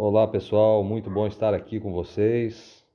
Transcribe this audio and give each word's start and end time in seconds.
Olá 0.00 0.28
pessoal, 0.28 0.84
muito 0.84 1.10
bom 1.10 1.26
estar 1.26 1.52
aqui 1.52 1.80
com 1.80 1.92
vocês, 1.92 2.86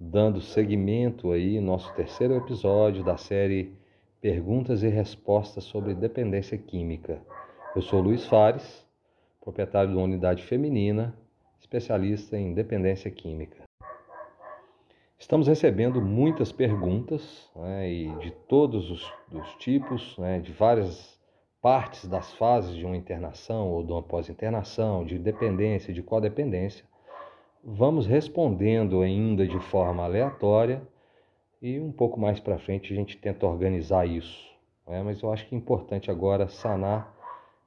dando 0.00 0.40
seguimento 0.40 1.30
aí 1.30 1.60
nosso 1.60 1.94
terceiro 1.94 2.34
episódio 2.34 3.04
da 3.04 3.16
série 3.16 3.72
Perguntas 4.20 4.82
e 4.82 4.88
Respostas 4.88 5.62
sobre 5.62 5.94
Dependência 5.94 6.58
Química. 6.58 7.22
Eu 7.76 7.82
sou 7.82 8.00
Luiz 8.00 8.26
Fares, 8.26 8.84
proprietário 9.40 9.90
de 9.90 9.96
uma 9.96 10.02
unidade 10.02 10.42
feminina, 10.42 11.16
especialista 11.60 12.36
em 12.36 12.52
dependência 12.52 13.12
química. 13.12 13.62
Estamos 15.16 15.46
recebendo 15.46 16.02
muitas 16.02 16.50
perguntas 16.50 17.48
né, 17.54 17.88
e 17.88 18.08
de 18.18 18.32
todos 18.48 18.90
os, 18.90 19.12
os 19.30 19.54
tipos, 19.60 20.18
né, 20.18 20.40
de 20.40 20.50
várias 20.50 21.13
partes 21.64 22.06
das 22.06 22.30
fases 22.34 22.76
de 22.76 22.84
uma 22.84 22.94
internação 22.94 23.70
ou 23.70 23.82
de 23.82 23.90
uma 23.90 24.02
pós-internação, 24.02 25.02
de 25.02 25.18
dependência, 25.18 25.94
de 25.94 26.02
codependência, 26.02 26.84
vamos 27.64 28.06
respondendo 28.06 29.00
ainda 29.00 29.48
de 29.48 29.58
forma 29.58 30.04
aleatória 30.04 30.86
e 31.62 31.80
um 31.80 31.90
pouco 31.90 32.20
mais 32.20 32.38
para 32.38 32.58
frente 32.58 32.92
a 32.92 32.96
gente 32.96 33.16
tenta 33.16 33.46
organizar 33.46 34.06
isso. 34.06 34.46
Né? 34.86 35.02
Mas 35.02 35.22
eu 35.22 35.32
acho 35.32 35.48
que 35.48 35.54
é 35.54 35.58
importante 35.58 36.10
agora 36.10 36.48
sanar 36.48 37.16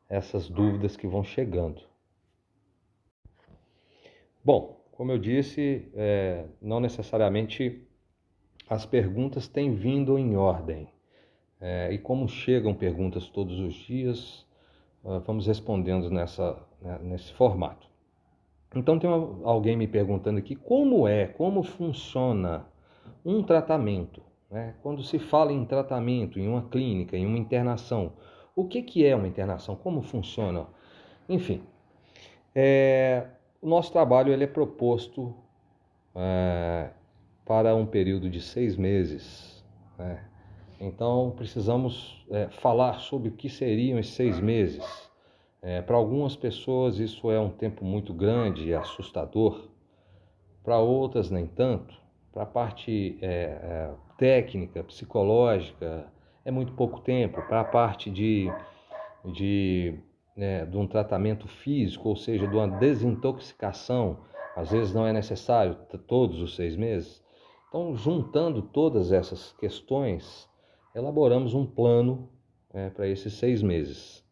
essas 0.08 0.48
dúvidas 0.48 0.96
que 0.96 1.08
vão 1.08 1.24
chegando. 1.24 1.82
Bom, 4.46 4.80
como 4.92 5.12
eu 5.12 5.18
disse, 5.18 5.92
é, 5.96 6.46
não 6.62 6.80
necessariamente 6.80 7.82
as 8.70 8.86
perguntas 8.86 9.48
têm 9.48 9.74
vindo 9.74 10.20
em 10.20 10.36
ordem. 10.36 10.88
É, 11.60 11.92
e 11.92 11.98
como 11.98 12.28
chegam 12.28 12.74
perguntas 12.74 13.28
todos 13.30 13.60
os 13.60 13.74
dias, 13.74 14.46
uh, 15.04 15.20
vamos 15.22 15.48
respondendo 15.48 16.10
nessa, 16.10 16.58
né, 16.82 17.00
nesse 17.02 17.34
formato. 17.34 17.88
Então 18.76 19.00
tem 19.00 19.10
uma, 19.10 19.48
alguém 19.50 19.76
me 19.76 19.88
perguntando 19.88 20.38
aqui 20.38 20.56
como 20.56 21.08
é, 21.08 21.28
como 21.28 21.64
funciona 21.64 22.66
um 23.26 23.42
tratamento. 23.42 24.22
Né? 24.52 24.76
Quando 24.82 25.04
se 25.04 25.20
fala 25.20 25.52
em 25.52 25.66
tratamento, 25.66 26.40
em 26.40 26.48
uma 26.48 26.64
clínica, 26.64 27.18
em 27.18 27.26
uma 27.26 27.38
internação, 27.38 28.14
o 28.56 28.66
que, 28.66 28.82
que 28.82 29.06
é 29.06 29.16
uma 29.16 29.28
internação? 29.28 29.76
Como 29.76 30.02
funciona? 30.02 30.68
Enfim, 31.28 31.64
é, 32.54 33.28
o 33.62 33.68
nosso 33.68 33.92
trabalho 33.92 34.32
ele 34.32 34.44
é 34.44 34.48
proposto 34.48 35.34
é, 36.16 36.90
para 37.46 37.76
um 37.76 37.86
período 37.86 38.30
de 38.30 38.42
seis 38.42 38.76
meses. 38.76 39.64
Né? 39.98 40.24
Então, 40.80 41.34
precisamos 41.36 42.24
é, 42.30 42.50
falar 42.50 43.00
sobre 43.00 43.30
o 43.30 43.32
que 43.32 43.50
seriam 43.50 43.98
esses 43.98 44.14
seis 44.14 44.40
meses. 44.40 45.10
É, 45.62 45.82
Para 45.82 45.98
algumas 45.98 46.36
pessoas, 46.36 47.00
isso 47.00 47.32
é 47.32 47.40
um 47.40 47.50
tempo 47.50 47.84
muito 47.84 48.14
grande 48.14 48.68
e 48.68 48.74
assustador. 48.76 49.70
Para 50.64 50.78
outras, 50.80 51.32
nem 51.32 51.48
tanto. 51.48 51.96
Para 52.32 52.44
a 52.44 52.46
parte 52.46 53.18
é, 53.22 53.28
é, 53.28 53.90
técnica, 54.18 54.84
psicológica, 54.84 56.06
é 56.46 56.52
muito 56.52 56.74
pouco 56.74 57.00
tempo. 57.02 57.42
Para 57.42 57.62
a 57.62 57.64
parte 57.64 58.12
de, 58.12 58.48
de, 59.26 59.98
né, 60.36 60.64
de 60.66 60.78
um 60.78 60.86
tratamento 60.86 61.48
físico, 61.48 62.10
ou 62.10 62.16
seja, 62.16 62.48
de 62.48 62.56
uma 62.56 62.68
desintoxicação, 62.68 64.20
às 64.56 64.70
vezes 64.70 64.94
não 64.94 65.08
é 65.08 65.12
necessário 65.12 65.76
todos 66.08 66.40
os 66.40 66.56
seis 66.56 66.76
meses. 66.76 67.24
Então, 67.70 67.96
juntando 67.96 68.62
todas 68.62 69.12
essas 69.12 69.54
questões, 69.54 70.48
elaboramos 70.98 71.54
um 71.54 71.64
plano 71.64 72.28
é, 72.74 72.90
para 72.90 73.08
esses 73.08 73.34
seis 73.34 73.62
meses, 73.62 74.26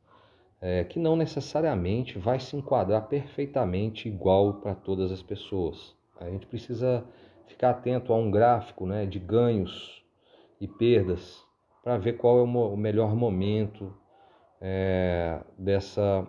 é, 0.60 0.84
que 0.84 0.98
não 0.98 1.16
necessariamente 1.16 2.18
vai 2.18 2.40
se 2.40 2.56
enquadrar 2.58 3.08
perfeitamente 3.08 4.10
igual 4.10 4.56
para 4.56 4.74
todas 4.74 5.12
as 5.12 5.22
pessoas. 5.22 5.96
A 6.20 6.28
gente 6.28 6.48
precisa 6.48 7.06
ficar 7.46 7.70
atento 7.70 8.12
a 8.12 8.16
um 8.16 8.32
gráfico 8.32 8.88
né, 8.88 9.06
de 9.06 9.20
ganhos 9.20 10.04
e 10.60 10.68
perdas 10.68 11.44
para 11.84 11.98
ver 11.98 12.14
qual 12.14 12.40
é 12.40 12.42
o 12.42 12.76
melhor 12.76 13.16
momento 13.16 13.96
é, 14.60 15.40
dessa, 15.60 16.28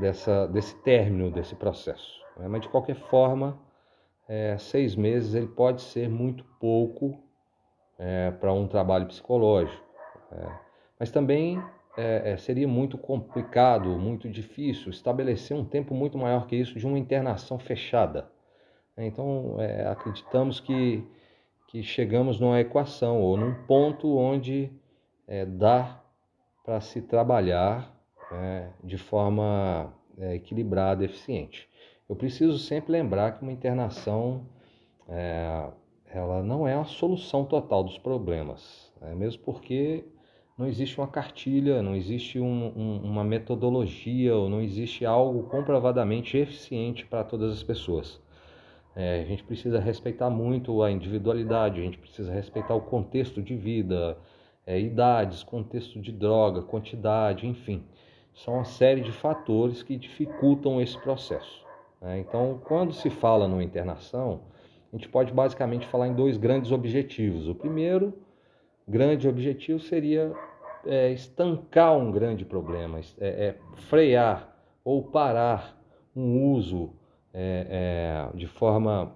dessa, 0.00 0.46
desse 0.46 0.74
término 0.82 1.30
desse 1.30 1.54
processo. 1.54 2.22
Né? 2.38 2.48
Mas 2.48 2.62
de 2.62 2.70
qualquer 2.70 2.96
forma, 2.96 3.58
é, 4.26 4.56
seis 4.56 4.96
meses 4.96 5.34
ele 5.34 5.48
pode 5.48 5.82
ser 5.82 6.08
muito 6.08 6.42
pouco 6.58 7.25
é, 7.98 8.30
para 8.30 8.52
um 8.52 8.66
trabalho 8.66 9.06
psicológico. 9.06 9.84
É. 10.32 10.48
Mas 10.98 11.10
também 11.10 11.62
é, 11.96 12.32
é, 12.32 12.36
seria 12.36 12.68
muito 12.68 12.98
complicado, 12.98 13.88
muito 13.98 14.28
difícil 14.28 14.90
estabelecer 14.90 15.56
um 15.56 15.64
tempo 15.64 15.94
muito 15.94 16.18
maior 16.18 16.46
que 16.46 16.56
isso 16.56 16.78
de 16.78 16.86
uma 16.86 16.98
internação 16.98 17.58
fechada. 17.58 18.30
Então, 18.98 19.56
é, 19.58 19.86
acreditamos 19.86 20.58
que, 20.58 21.06
que 21.68 21.82
chegamos 21.82 22.40
numa 22.40 22.60
equação 22.60 23.20
ou 23.20 23.36
num 23.36 23.54
ponto 23.66 24.16
onde 24.16 24.70
é, 25.26 25.44
dá 25.44 26.02
para 26.64 26.80
se 26.80 27.00
trabalhar 27.00 27.94
de 28.82 28.98
forma 28.98 29.94
equilibrada 30.32 31.04
eficiente. 31.04 31.68
Eu 32.08 32.16
preciso 32.16 32.58
sempre 32.58 32.90
lembrar 32.90 33.30
que 33.30 33.42
uma 33.42 33.52
internação 33.52 34.44
ela 36.10 36.42
não 36.42 36.66
é 36.66 36.74
a 36.74 36.84
solução 36.84 37.44
total 37.44 37.84
dos 37.84 37.98
problemas, 37.98 38.92
né? 39.00 39.14
mesmo 39.14 39.42
porque 39.42 40.04
não 40.56 40.66
existe 40.66 40.98
uma 40.98 41.06
cartilha, 41.06 41.82
não 41.82 41.94
existe 41.94 42.40
um, 42.40 42.72
um, 42.74 43.00
uma 43.04 43.22
metodologia, 43.22 44.34
ou 44.34 44.48
não 44.48 44.62
existe 44.62 45.04
algo 45.04 45.42
comprovadamente 45.44 46.36
eficiente 46.38 47.04
para 47.04 47.22
todas 47.22 47.52
as 47.52 47.62
pessoas. 47.62 48.20
É, 48.94 49.20
a 49.20 49.24
gente 49.24 49.44
precisa 49.44 49.78
respeitar 49.78 50.30
muito 50.30 50.82
a 50.82 50.90
individualidade, 50.90 51.80
a 51.80 51.84
gente 51.84 51.98
precisa 51.98 52.32
respeitar 52.32 52.74
o 52.74 52.80
contexto 52.80 53.42
de 53.42 53.54
vida, 53.54 54.16
é, 54.66 54.80
idades, 54.80 55.42
contexto 55.42 56.00
de 56.00 56.10
droga, 56.10 56.62
quantidade, 56.62 57.46
enfim. 57.46 57.84
São 58.32 58.54
uma 58.54 58.64
série 58.64 59.02
de 59.02 59.12
fatores 59.12 59.82
que 59.82 59.96
dificultam 59.96 60.80
esse 60.80 60.98
processo. 60.98 61.66
Né? 62.00 62.20
Então, 62.20 62.58
quando 62.64 62.94
se 62.94 63.10
fala 63.10 63.46
numa 63.46 63.62
internação, 63.62 64.40
a 64.92 64.96
gente 64.96 65.08
pode 65.08 65.32
basicamente 65.32 65.86
falar 65.86 66.08
em 66.08 66.14
dois 66.14 66.36
grandes 66.36 66.72
objetivos. 66.72 67.48
O 67.48 67.54
primeiro 67.54 68.14
grande 68.86 69.28
objetivo 69.28 69.80
seria 69.80 70.32
é, 70.86 71.10
estancar 71.10 71.96
um 71.96 72.10
grande 72.10 72.44
problema, 72.44 73.00
é, 73.18 73.28
é, 73.28 73.56
frear 73.88 74.56
ou 74.84 75.02
parar 75.02 75.76
um 76.14 76.52
uso 76.52 76.92
é, 77.34 78.30
é, 78.32 78.36
de 78.36 78.46
forma 78.46 79.12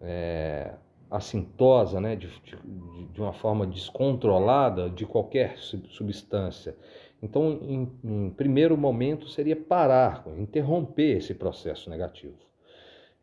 é, 0.00 0.74
assintosa, 1.10 2.00
né, 2.00 2.14
de, 2.14 2.28
de, 2.28 3.06
de, 3.12 3.20
uma 3.20 3.32
forma 3.32 3.66
descontrolada 3.66 4.88
de 4.88 5.04
qualquer 5.04 5.56
substância. 5.56 6.76
Então, 7.22 7.58
em, 7.62 7.90
em 8.04 8.30
primeiro 8.30 8.76
momento, 8.76 9.28
seria 9.28 9.56
parar, 9.56 10.24
interromper 10.38 11.18
esse 11.18 11.34
processo 11.34 11.90
negativo. 11.90 12.49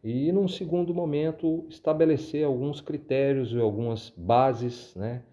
E, 0.03 0.31
num 0.31 0.47
segundo 0.47 0.93
momento, 0.93 1.65
estabelecer 1.69 2.45
alguns 2.45 2.79
critérios 2.79 3.51
e 3.51 3.59
algumas 3.59 4.13
bases 4.15 4.95
né, 4.95 5.23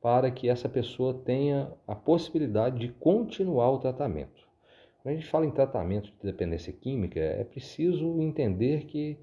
para 0.00 0.30
que 0.30 0.48
essa 0.48 0.68
pessoa 0.68 1.14
tenha 1.14 1.70
a 1.86 1.94
possibilidade 1.94 2.78
de 2.78 2.88
continuar 2.88 3.70
o 3.70 3.78
tratamento. 3.78 4.46
Quando 5.02 5.12
a 5.12 5.16
gente 5.18 5.28
fala 5.28 5.46
em 5.46 5.50
tratamento 5.50 6.10
de 6.10 6.16
dependência 6.22 6.72
química, 6.72 7.20
é 7.20 7.44
preciso 7.44 8.20
entender 8.20 8.86
que, 8.86 9.18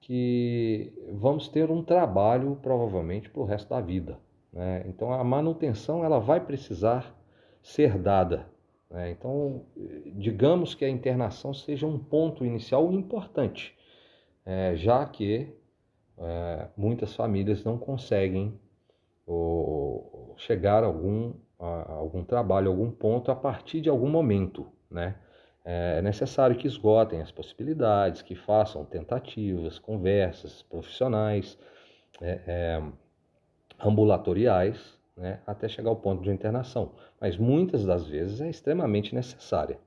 que 0.00 0.92
vamos 1.12 1.48
ter 1.48 1.70
um 1.70 1.82
trabalho 1.82 2.58
provavelmente 2.62 3.30
para 3.30 3.42
o 3.42 3.44
resto 3.44 3.70
da 3.70 3.80
vida. 3.80 4.18
Né? 4.52 4.84
Então, 4.86 5.12
a 5.12 5.24
manutenção 5.24 6.04
ela 6.04 6.20
vai 6.20 6.44
precisar 6.44 7.16
ser 7.62 7.98
dada. 7.98 8.46
Né? 8.90 9.10
Então, 9.10 9.62
digamos 10.14 10.74
que 10.74 10.84
a 10.84 10.88
internação 10.90 11.54
seja 11.54 11.86
um 11.86 11.98
ponto 11.98 12.44
inicial 12.44 12.92
importante 12.92 13.79
é, 14.44 14.74
já 14.76 15.04
que 15.06 15.54
é, 16.18 16.68
muitas 16.76 17.14
famílias 17.14 17.64
não 17.64 17.78
conseguem 17.78 18.58
ou, 19.26 20.34
chegar 20.36 20.82
a 20.82 20.86
algum, 20.86 21.34
a, 21.58 21.92
algum 21.92 22.24
trabalho, 22.24 22.68
a 22.68 22.70
algum 22.70 22.90
ponto 22.90 23.30
a 23.30 23.36
partir 23.36 23.80
de 23.80 23.88
algum 23.88 24.08
momento, 24.08 24.66
né? 24.90 25.16
É, 25.64 25.98
é 25.98 26.02
necessário 26.02 26.56
que 26.56 26.66
esgotem 26.66 27.20
as 27.20 27.30
possibilidades, 27.30 28.22
que 28.22 28.34
façam 28.34 28.84
tentativas, 28.84 29.78
conversas 29.78 30.62
profissionais, 30.62 31.58
é, 32.20 32.40
é, 32.46 32.82
ambulatoriais, 33.78 34.98
né, 35.16 35.40
até 35.46 35.68
chegar 35.68 35.90
ao 35.90 35.96
ponto 35.96 36.22
de 36.22 36.30
internação. 36.30 36.92
Mas 37.20 37.36
muitas 37.36 37.84
das 37.84 38.06
vezes 38.06 38.40
é 38.40 38.48
extremamente 38.48 39.14
necessária. 39.14 39.78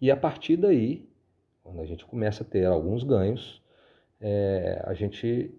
E 0.00 0.10
a 0.10 0.16
partir 0.16 0.56
daí, 0.56 1.08
quando 1.62 1.80
a 1.80 1.84
gente 1.84 2.04
começa 2.04 2.42
a 2.42 2.46
ter 2.46 2.64
alguns 2.66 3.04
ganhos, 3.04 3.62
é, 4.20 4.82
a 4.84 4.94
gente 4.94 5.54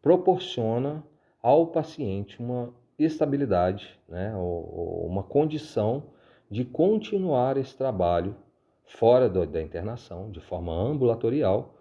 proporciona 0.00 1.02
ao 1.42 1.68
paciente 1.68 2.40
uma 2.40 2.72
estabilidade, 2.98 3.98
né, 4.08 4.34
ou, 4.36 4.74
ou 4.74 5.06
uma 5.06 5.22
condição 5.22 6.04
de 6.50 6.64
continuar 6.64 7.56
esse 7.56 7.76
trabalho 7.76 8.36
fora 8.84 9.28
do, 9.28 9.46
da 9.46 9.62
internação, 9.62 10.30
de 10.30 10.40
forma 10.40 10.72
ambulatorial, 10.72 11.74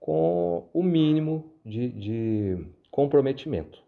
com 0.00 0.68
o 0.72 0.82
mínimo 0.82 1.52
de, 1.64 1.88
de 1.88 2.66
comprometimento. 2.90 3.82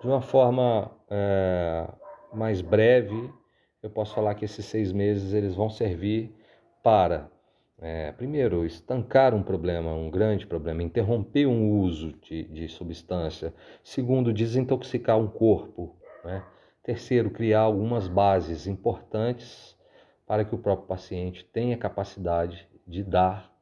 De 0.00 0.06
uma 0.06 0.20
forma 0.20 0.90
é, 1.10 1.88
mais 2.32 2.60
breve, 2.60 3.32
eu 3.82 3.90
posso 3.90 4.14
falar 4.14 4.34
que 4.34 4.44
esses 4.44 4.64
seis 4.64 4.92
meses 4.92 5.32
eles 5.32 5.54
vão 5.54 5.70
servir 5.70 6.34
para, 6.82 7.30
é, 7.78 8.10
primeiro, 8.12 8.64
estancar 8.64 9.34
um 9.34 9.42
problema, 9.42 9.92
um 9.92 10.10
grande 10.10 10.46
problema, 10.46 10.82
interromper 10.82 11.46
um 11.46 11.78
uso 11.78 12.12
de, 12.22 12.44
de 12.44 12.68
substância. 12.68 13.52
Segundo, 13.82 14.32
desintoxicar 14.32 15.18
um 15.18 15.28
corpo. 15.28 15.94
Né? 16.24 16.42
Terceiro, 16.82 17.30
criar 17.30 17.60
algumas 17.60 18.08
bases 18.08 18.66
importantes 18.66 19.76
para 20.26 20.44
que 20.44 20.54
o 20.54 20.58
próprio 20.58 20.88
paciente 20.88 21.44
tenha 21.44 21.76
capacidade 21.76 22.66
de 22.86 23.02
dar 23.02 23.54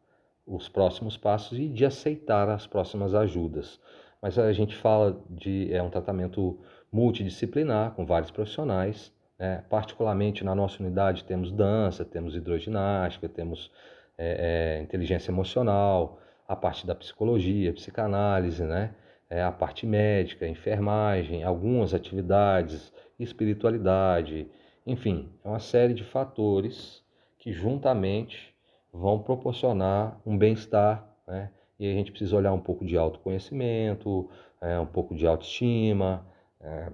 os 0.47 0.69
próximos 0.69 1.17
passos 1.17 1.59
e 1.59 1.69
de 1.69 1.85
aceitar 1.85 2.49
as 2.49 2.67
próximas 2.67 3.15
ajudas. 3.15 3.81
Mas 4.23 4.39
a 4.39 4.53
gente 4.53 4.77
fala 4.77 5.21
de 5.29 5.73
é 5.73 5.83
um 5.83 5.91
tratamento 5.91 6.61
multidisciplinar 6.93 7.93
com 7.93 8.07
vários 8.07 8.31
profissionais. 8.31 9.13
Né? 9.39 9.65
Particularmente 9.69 10.45
na 10.45 10.55
nossa 10.55 10.81
unidade 10.81 11.25
temos 11.25 11.51
dança, 11.51 12.05
temos 12.05 12.37
hidroginástica, 12.37 13.29
temos 13.29 13.71
é, 14.17 14.79
é, 14.79 14.83
inteligência 14.83 15.31
emocional, 15.31 16.19
a 16.47 16.55
parte 16.55 16.87
da 16.87 16.95
psicologia, 16.95 17.73
psicanálise, 17.73 18.63
né? 18.65 18.95
É, 19.31 19.43
a 19.43 19.51
parte 19.51 19.87
médica, 19.87 20.47
enfermagem, 20.47 21.43
algumas 21.43 21.95
atividades, 21.95 22.93
espiritualidade, 23.19 24.47
enfim, 24.87 25.31
é 25.43 25.49
uma 25.49 25.59
série 25.59 25.95
de 25.95 26.05
fatores 26.05 27.03
que 27.39 27.53
juntamente 27.53 28.55
vão 28.93 29.19
proporcionar 29.19 30.21
um 30.25 30.37
bem-estar, 30.37 31.09
né? 31.27 31.51
E 31.79 31.91
a 31.91 31.93
gente 31.93 32.11
precisa 32.13 32.37
olhar 32.37 32.53
um 32.53 32.61
pouco 32.61 32.85
de 32.85 32.97
autoconhecimento, 32.97 34.31
é, 34.61 34.79
um 34.79 34.87
pouco 34.87 35.15
de 35.15 35.27
autoestima, 35.27 36.25
é, 36.61 36.93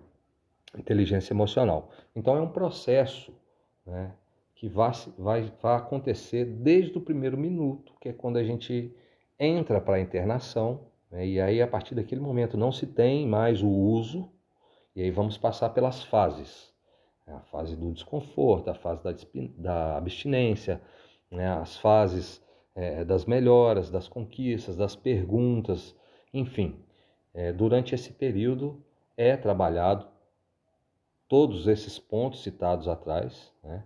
inteligência 0.78 1.32
emocional. 1.32 1.90
Então 2.14 2.36
é 2.36 2.40
um 2.40 2.48
processo 2.48 3.32
né, 3.86 4.12
que 4.60 4.68
vai, 4.68 4.92
vai, 5.16 5.52
vai 5.62 5.76
acontecer 5.76 6.44
desde 6.44 6.98
o 6.98 7.00
primeiro 7.00 7.38
minuto, 7.38 7.94
que 7.98 8.10
é 8.10 8.12
quando 8.12 8.36
a 8.36 8.44
gente 8.44 8.94
entra 9.38 9.80
para 9.80 9.96
a 9.96 10.00
internação, 10.00 10.82
né, 11.10 11.26
e 11.26 11.40
aí 11.40 11.62
a 11.62 11.66
partir 11.66 11.94
daquele 11.94 12.20
momento 12.20 12.58
não 12.58 12.70
se 12.70 12.86
tem 12.86 13.26
mais 13.26 13.62
o 13.62 13.70
uso, 13.70 14.30
e 14.94 15.00
aí 15.00 15.10
vamos 15.10 15.38
passar 15.38 15.70
pelas 15.70 16.04
fases. 16.04 16.74
Né, 17.26 17.32
a 17.36 17.40
fase 17.40 17.74
do 17.74 17.90
desconforto, 17.90 18.68
a 18.68 18.74
fase 18.74 19.02
da, 19.02 19.14
da 19.56 19.96
abstinência, 19.96 20.78
né, 21.30 21.48
as 21.52 21.78
fases 21.78 22.44
é, 22.74 23.02
das 23.02 23.24
melhoras, 23.24 23.90
das 23.90 24.08
conquistas, 24.08 24.76
das 24.76 24.94
perguntas, 24.94 25.96
enfim. 26.34 26.84
É, 27.32 27.50
durante 27.50 27.94
esse 27.94 28.12
período 28.12 28.84
é 29.16 29.38
trabalhado 29.38 30.06
todos 31.26 31.66
esses 31.66 31.98
pontos 31.98 32.42
citados 32.42 32.88
atrás, 32.88 33.54
né, 33.64 33.84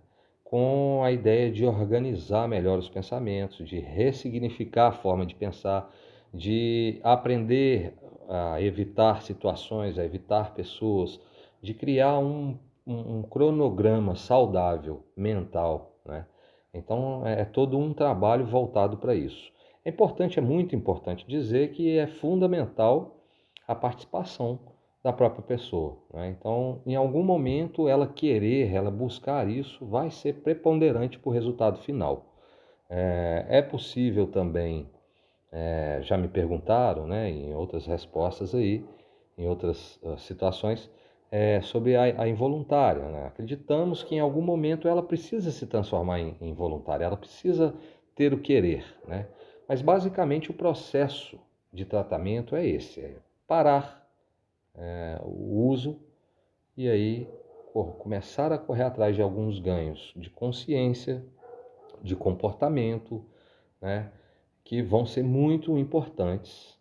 com 0.55 1.03
a 1.03 1.11
ideia 1.11 1.51
de 1.51 1.65
organizar 1.65 2.47
melhor 2.47 2.79
os 2.79 2.87
pensamentos, 2.87 3.67
de 3.67 3.77
ressignificar 3.77 4.87
a 4.87 4.91
forma 4.93 5.25
de 5.25 5.35
pensar, 5.35 5.93
de 6.33 6.97
aprender 7.03 7.93
a 8.29 8.61
evitar 8.61 9.21
situações, 9.21 9.99
a 9.99 10.05
evitar 10.05 10.53
pessoas, 10.53 11.19
de 11.61 11.73
criar 11.73 12.19
um, 12.19 12.57
um, 12.87 13.17
um 13.17 13.23
cronograma 13.23 14.15
saudável 14.15 15.03
mental. 15.13 15.99
Né? 16.05 16.25
Então 16.73 17.27
é, 17.27 17.41
é 17.41 17.43
todo 17.43 17.77
um 17.77 17.93
trabalho 17.93 18.45
voltado 18.45 18.95
para 18.95 19.13
isso. 19.13 19.51
É 19.83 19.89
importante, 19.89 20.39
é 20.39 20.41
muito 20.41 20.73
importante 20.73 21.27
dizer 21.27 21.73
que 21.73 21.97
é 21.97 22.07
fundamental 22.07 23.17
a 23.67 23.75
participação 23.75 24.57
da 25.05 25.13
própria 25.13 25.43
pessoa. 25.43 25.99
Né? 26.11 26.29
Então, 26.29 26.81
em 26.83 26.95
algum 26.95 27.21
momento, 27.21 27.87
ela 27.87 28.07
querer, 28.07 28.73
ela 28.73 28.89
buscar 28.89 29.47
isso, 29.47 29.85
vai 29.85 30.09
ser 30.09 30.41
preponderante 30.41 31.19
para 31.19 31.29
o 31.29 31.31
resultado 31.31 31.77
final. 31.81 32.33
É, 32.89 33.45
é 33.47 33.61
possível 33.61 34.25
também, 34.25 34.89
é, 35.51 35.99
já 36.01 36.17
me 36.17 36.27
perguntaram, 36.27 37.05
né, 37.05 37.29
em 37.29 37.53
outras 37.53 37.85
respostas 37.85 38.55
aí, 38.55 38.83
em 39.37 39.47
outras 39.47 39.99
uh, 40.01 40.17
situações, 40.17 40.89
é, 41.31 41.61
sobre 41.61 41.95
a, 41.95 42.23
a 42.23 42.27
involuntária. 42.27 43.03
Né? 43.03 43.27
Acreditamos 43.27 44.01
que 44.01 44.15
em 44.15 44.19
algum 44.19 44.41
momento 44.41 44.87
ela 44.87 45.03
precisa 45.03 45.51
se 45.51 45.67
transformar 45.67 46.19
em, 46.19 46.35
em 46.41 46.51
voluntária, 46.55 47.05
ela 47.05 47.17
precisa 47.17 47.75
ter 48.15 48.33
o 48.33 48.39
querer. 48.39 48.83
Né? 49.07 49.27
Mas 49.69 49.83
basicamente 49.83 50.49
o 50.49 50.53
processo 50.55 51.39
de 51.71 51.85
tratamento 51.85 52.55
é 52.55 52.65
esse: 52.65 53.01
é 53.01 53.17
parar 53.47 54.04
é, 54.77 55.19
o 55.23 55.67
uso 55.69 55.99
e 56.77 56.89
aí 56.89 57.29
começar 57.99 58.51
a 58.51 58.57
correr 58.57 58.83
atrás 58.83 59.15
de 59.15 59.21
alguns 59.21 59.59
ganhos 59.59 60.13
de 60.15 60.29
consciência, 60.29 61.25
de 62.01 62.15
comportamento, 62.15 63.25
né, 63.81 64.11
que 64.63 64.81
vão 64.81 65.05
ser 65.05 65.23
muito 65.23 65.77
importantes 65.77 66.77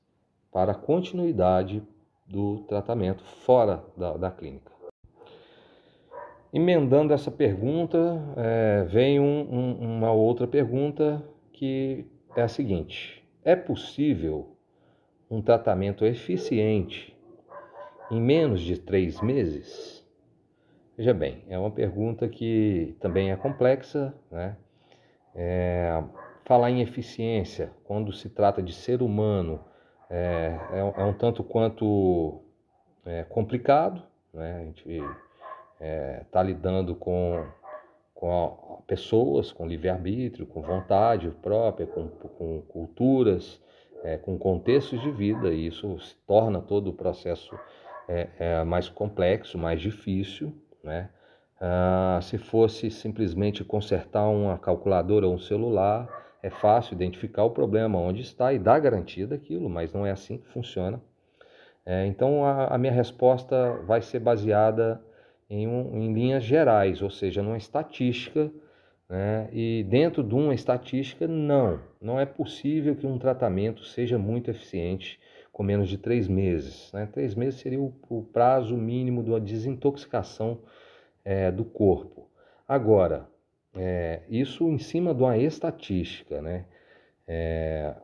para 0.52 0.72
a 0.72 0.74
continuidade 0.74 1.82
do 2.26 2.60
tratamento 2.68 3.24
fora 3.24 3.84
da, 3.96 4.16
da 4.16 4.30
clínica. 4.30 4.72
Emendando 6.52 7.12
essa 7.12 7.30
pergunta, 7.30 7.98
é, 8.36 8.84
vem 8.84 9.18
um, 9.18 9.40
um, 9.52 9.96
uma 9.96 10.12
outra 10.12 10.46
pergunta 10.46 11.22
que 11.52 12.06
é 12.36 12.42
a 12.42 12.48
seguinte: 12.48 13.24
é 13.44 13.56
possível 13.56 14.56
um 15.28 15.42
tratamento 15.42 16.04
eficiente 16.04 17.13
em 18.10 18.20
menos 18.20 18.60
de 18.60 18.78
três 18.78 19.20
meses? 19.20 20.04
Veja 20.96 21.12
bem, 21.12 21.44
é 21.48 21.58
uma 21.58 21.70
pergunta 21.70 22.28
que 22.28 22.96
também 23.00 23.32
é 23.32 23.36
complexa, 23.36 24.14
né? 24.30 24.56
É, 25.34 26.02
falar 26.44 26.70
em 26.70 26.80
eficiência 26.80 27.72
quando 27.82 28.12
se 28.12 28.28
trata 28.28 28.62
de 28.62 28.72
ser 28.72 29.02
humano 29.02 29.60
é, 30.08 30.56
é, 30.72 30.78
é 30.78 31.04
um 31.04 31.12
tanto 31.12 31.42
quanto 31.42 32.40
é, 33.04 33.24
complicado, 33.24 34.02
né? 34.32 34.58
A 34.58 34.64
gente 34.64 35.02
está 36.22 36.40
é, 36.40 36.44
lidando 36.44 36.94
com, 36.94 37.44
com 38.14 38.82
pessoas 38.86 39.50
com 39.50 39.66
livre-arbítrio, 39.66 40.46
com 40.46 40.62
vontade 40.62 41.30
própria, 41.42 41.86
com, 41.86 42.08
com 42.08 42.62
culturas, 42.62 43.60
é, 44.04 44.16
com 44.16 44.38
contextos 44.38 45.00
de 45.00 45.10
vida, 45.10 45.52
e 45.52 45.66
isso 45.66 45.98
se 45.98 46.14
torna 46.26 46.60
todo 46.60 46.90
o 46.90 46.92
processo 46.92 47.58
é, 48.08 48.28
é 48.38 48.64
mais 48.64 48.88
complexo, 48.88 49.58
mais 49.58 49.80
difícil, 49.80 50.54
né? 50.82 51.08
Ah, 51.60 52.18
se 52.22 52.36
fosse 52.36 52.90
simplesmente 52.90 53.64
consertar 53.64 54.28
uma 54.28 54.58
calculadora 54.58 55.26
ou 55.26 55.34
um 55.34 55.38
celular, 55.38 56.08
é 56.42 56.50
fácil 56.50 56.94
identificar 56.94 57.44
o 57.44 57.50
problema 57.50 57.98
onde 57.98 58.20
está 58.20 58.52
e 58.52 58.58
dar 58.58 58.78
garantia 58.78 59.26
daquilo, 59.26 59.68
mas 59.68 59.92
não 59.92 60.04
é 60.04 60.10
assim 60.10 60.36
que 60.36 60.46
funciona. 60.48 61.00
É, 61.86 62.06
então 62.06 62.44
a, 62.44 62.66
a, 62.74 62.78
minha 62.78 62.92
resposta 62.92 63.74
vai 63.86 64.02
ser 64.02 64.18
baseada 64.18 65.00
em, 65.48 65.66
um, 65.66 66.02
em 66.02 66.12
linhas 66.12 66.44
gerais, 66.44 67.02
ou 67.02 67.10
seja, 67.10 67.42
numa 67.42 67.56
estatística. 67.56 68.50
Né? 69.08 69.48
E 69.52 69.86
dentro 69.88 70.22
de 70.22 70.34
uma 70.34 70.54
estatística, 70.54 71.26
não, 71.26 71.80
não 72.00 72.20
é 72.20 72.26
possível 72.26 72.96
que 72.96 73.06
um 73.06 73.18
tratamento 73.18 73.84
seja 73.84 74.18
muito 74.18 74.50
eficiente 74.50 75.18
com 75.54 75.62
menos 75.62 75.88
de 75.88 75.96
três 75.96 76.26
meses. 76.26 76.92
Né? 76.92 77.06
Três 77.06 77.34
meses 77.36 77.60
seria 77.60 77.80
o, 77.80 77.94
o 78.10 78.22
prazo 78.24 78.76
mínimo 78.76 79.22
da 79.22 79.38
desintoxicação 79.38 80.58
é, 81.24 81.50
do 81.50 81.64
corpo. 81.64 82.28
Agora, 82.66 83.28
é, 83.72 84.22
isso 84.28 84.68
em 84.68 84.78
cima 84.78 85.14
de 85.14 85.22
uma 85.22 85.38
estatística, 85.38 86.42
né? 86.42 86.66
É, 87.26 87.94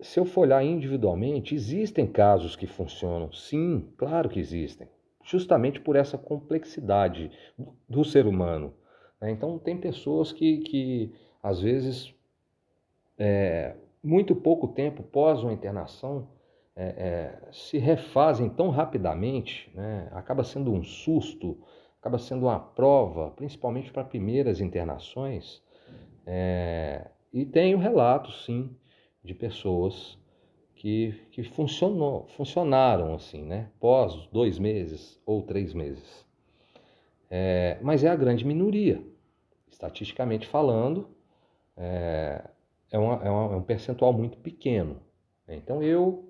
se 0.00 0.18
eu 0.18 0.24
for 0.24 0.42
olhar 0.42 0.64
individualmente, 0.64 1.54
existem 1.54 2.06
casos 2.06 2.56
que 2.56 2.66
funcionam, 2.66 3.32
sim, 3.32 3.92
claro 3.96 4.28
que 4.28 4.38
existem, 4.38 4.88
justamente 5.24 5.80
por 5.80 5.94
essa 5.94 6.16
complexidade 6.16 7.30
do, 7.88 8.04
ser 8.04 8.26
humano. 8.26 8.72
Né? 9.20 9.30
Então, 9.30 9.58
tem 9.58 9.76
pessoas 9.76 10.32
que, 10.32 10.58
que 10.58 11.12
às 11.42 11.60
vezes, 11.60 12.14
é, 13.18 13.74
muito 14.02 14.36
pouco 14.36 14.68
tempo 14.68 15.02
pós 15.02 15.42
uma 15.42 15.52
internação, 15.52 16.28
é, 16.80 16.84
é, 16.84 17.38
se 17.50 17.76
refazem 17.76 18.48
tão 18.48 18.70
rapidamente, 18.70 19.68
né, 19.74 20.08
acaba 20.12 20.44
sendo 20.44 20.72
um 20.72 20.84
susto, 20.84 21.58
acaba 22.00 22.18
sendo 22.18 22.46
uma 22.46 22.60
prova, 22.60 23.32
principalmente 23.32 23.90
para 23.90 24.04
primeiras 24.04 24.60
internações. 24.60 25.60
É, 26.24 27.08
e 27.32 27.44
tenho 27.44 27.78
relatos, 27.78 28.44
sim, 28.44 28.70
de 29.24 29.34
pessoas 29.34 30.16
que, 30.76 31.20
que 31.32 31.42
funcionou, 31.42 32.28
funcionaram 32.36 33.12
assim, 33.12 33.42
né, 33.42 33.70
pós 33.80 34.28
dois 34.32 34.56
meses 34.56 35.20
ou 35.26 35.42
três 35.42 35.74
meses. 35.74 36.24
É, 37.28 37.76
mas 37.82 38.04
é 38.04 38.08
a 38.08 38.14
grande 38.14 38.44
minoria. 38.44 39.02
estatisticamente 39.68 40.46
falando, 40.46 41.08
é, 41.76 42.44
é, 42.92 42.98
uma, 42.98 43.14
é, 43.24 43.30
uma, 43.30 43.54
é 43.54 43.56
um 43.56 43.62
percentual 43.62 44.12
muito 44.12 44.38
pequeno. 44.38 45.02
Então 45.48 45.82
eu, 45.82 46.27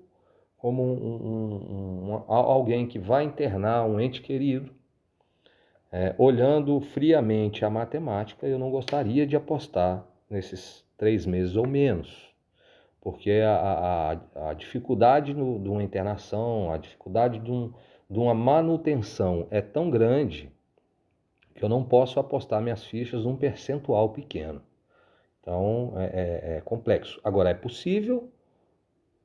como 0.59 0.83
um, 0.83 1.15
um, 1.15 2.11
um, 2.11 2.23
alguém 2.27 2.85
que 2.85 2.99
vai 2.99 3.23
internar 3.23 3.85
um 3.85 3.99
ente 3.99 4.21
querido, 4.21 4.71
é, 5.91 6.13
olhando 6.17 6.79
friamente 6.81 7.65
a 7.65 7.69
matemática, 7.69 8.45
eu 8.45 8.59
não 8.59 8.69
gostaria 8.69 9.25
de 9.25 9.35
apostar 9.35 10.05
nesses 10.29 10.85
três 10.97 11.25
meses 11.25 11.55
ou 11.55 11.65
menos, 11.65 12.29
porque 13.01 13.31
a, 13.31 14.19
a, 14.35 14.49
a 14.49 14.53
dificuldade 14.53 15.33
no, 15.33 15.57
de 15.59 15.69
uma 15.69 15.81
internação, 15.81 16.71
a 16.71 16.77
dificuldade 16.77 17.39
de, 17.39 17.51
um, 17.51 17.73
de 18.09 18.19
uma 18.19 18.33
manutenção 18.33 19.47
é 19.49 19.61
tão 19.61 19.89
grande 19.89 20.51
que 21.55 21.63
eu 21.63 21.69
não 21.69 21.83
posso 21.83 22.19
apostar 22.19 22.61
minhas 22.61 22.83
fichas 22.83 23.23
num 23.23 23.35
percentual 23.35 24.09
pequeno. 24.09 24.61
Então 25.41 25.93
é, 25.95 26.05
é, 26.05 26.57
é 26.57 26.61
complexo. 26.61 27.19
Agora, 27.23 27.49
é 27.49 27.53
possível 27.53 28.29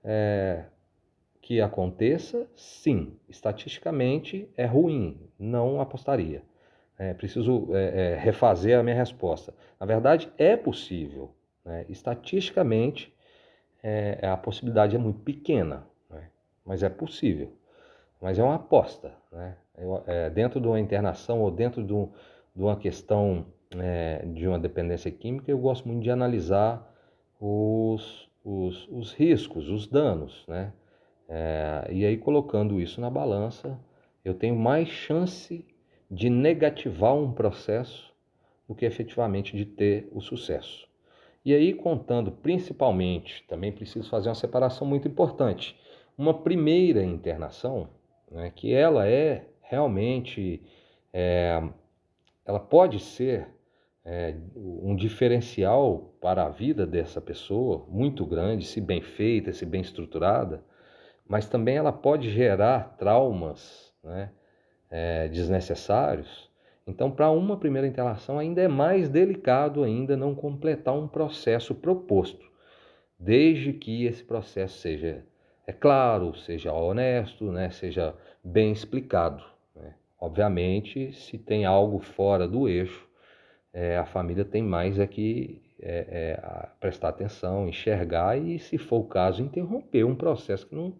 é, 0.02 0.64
que 1.44 1.60
aconteça? 1.60 2.46
Sim. 2.56 3.18
Estatisticamente 3.28 4.48
é 4.56 4.64
ruim, 4.64 5.20
não 5.38 5.78
apostaria. 5.78 6.42
É, 6.98 7.12
preciso 7.12 7.68
é, 7.74 8.12
é, 8.12 8.16
refazer 8.16 8.78
a 8.78 8.82
minha 8.82 8.96
resposta. 8.96 9.52
Na 9.78 9.84
verdade, 9.84 10.32
é 10.38 10.56
possível. 10.56 11.34
Né? 11.62 11.84
Estatisticamente, 11.90 13.14
é, 13.82 14.26
a 14.26 14.38
possibilidade 14.38 14.96
é 14.96 14.98
muito 14.98 15.20
pequena, 15.20 15.86
né? 16.08 16.30
mas 16.64 16.82
é 16.82 16.88
possível. 16.88 17.52
Mas 18.22 18.38
é 18.38 18.42
uma 18.42 18.54
aposta. 18.54 19.12
Né? 19.30 19.54
Eu, 19.76 20.02
é, 20.06 20.30
dentro 20.30 20.58
de 20.58 20.66
uma 20.66 20.80
internação 20.80 21.42
ou 21.42 21.50
dentro 21.50 21.84
de, 21.84 21.92
um, 21.92 22.10
uma 22.56 22.76
questão 22.76 23.44
é, 23.76 24.24
de 24.24 24.48
uma 24.48 24.58
dependência 24.58 25.10
química, 25.10 25.50
eu 25.50 25.58
gosto 25.58 25.86
muito 25.86 26.02
de 26.02 26.10
analisar 26.10 26.90
os, 27.38 28.30
os, 28.42 28.88
os 28.88 29.12
riscos, 29.12 29.68
os 29.68 29.86
danos. 29.86 30.42
Né? 30.48 30.72
E 31.90 32.04
aí, 32.04 32.16
colocando 32.16 32.80
isso 32.80 33.00
na 33.00 33.10
balança, 33.10 33.78
eu 34.24 34.34
tenho 34.34 34.56
mais 34.56 34.88
chance 34.88 35.64
de 36.10 36.30
negativar 36.30 37.14
um 37.14 37.32
processo 37.32 38.12
do 38.68 38.74
que 38.74 38.84
efetivamente 38.84 39.56
de 39.56 39.64
ter 39.64 40.08
o 40.12 40.20
sucesso. 40.20 40.88
E 41.44 41.52
aí, 41.52 41.74
contando 41.74 42.32
principalmente, 42.32 43.44
também 43.46 43.70
preciso 43.70 44.08
fazer 44.08 44.28
uma 44.30 44.34
separação 44.34 44.86
muito 44.86 45.06
importante. 45.06 45.76
Uma 46.16 46.32
primeira 46.32 47.04
internação, 47.04 47.88
né, 48.30 48.50
que 48.54 48.72
ela 48.72 49.06
é 49.06 49.46
realmente, 49.60 50.62
é, 51.12 51.62
ela 52.46 52.60
pode 52.60 52.98
ser 53.00 53.48
é, 54.04 54.34
um 54.56 54.96
diferencial 54.96 56.14
para 56.20 56.46
a 56.46 56.48
vida 56.48 56.86
dessa 56.86 57.20
pessoa, 57.20 57.84
muito 57.88 58.24
grande, 58.24 58.64
se 58.64 58.80
bem 58.80 59.02
feita, 59.02 59.52
se 59.52 59.66
bem 59.66 59.80
estruturada, 59.80 60.64
mas 61.28 61.48
também 61.48 61.76
ela 61.76 61.92
pode 61.92 62.30
gerar 62.30 62.96
traumas, 62.96 63.92
né? 64.02 64.30
é, 64.90 65.26
desnecessários. 65.26 66.48
Então, 66.86 67.10
para 67.10 67.28
uma 67.30 67.56
primeira 67.56 67.86
interação, 67.86 68.38
ainda 68.38 68.62
é 68.62 68.68
mais 68.68 69.08
delicado 69.08 69.82
ainda 69.82 70.16
não 70.16 70.34
completar 70.34 70.94
um 70.94 71.08
processo 71.08 71.74
proposto, 71.74 72.48
desde 73.18 73.72
que 73.72 74.04
esse 74.04 74.22
processo 74.22 74.78
seja, 74.78 75.24
é 75.66 75.72
claro, 75.72 76.34
seja 76.36 76.72
honesto, 76.72 77.50
né, 77.50 77.70
seja 77.70 78.14
bem 78.44 78.70
explicado. 78.70 79.42
Né? 79.74 79.94
Obviamente, 80.20 81.12
se 81.12 81.38
tem 81.38 81.64
algo 81.64 81.98
fora 81.98 82.46
do 82.46 82.68
eixo, 82.68 83.08
é, 83.72 83.96
a 83.96 84.04
família 84.04 84.44
tem 84.44 84.62
mais 84.62 84.98
é 85.00 85.06
que 85.06 85.60
é, 85.80 86.38
é, 86.40 86.68
prestar 86.78 87.08
atenção, 87.08 87.68
enxergar 87.68 88.38
e, 88.38 88.60
se 88.60 88.78
for 88.78 89.00
o 89.00 89.08
caso, 89.08 89.42
interromper 89.42 90.04
um 90.04 90.14
processo 90.14 90.66
que 90.66 90.74
não, 90.74 90.94